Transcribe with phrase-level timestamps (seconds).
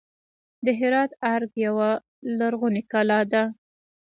[0.65, 1.89] د هرات ارګ یوه
[2.39, 3.43] لرغونې کلا ده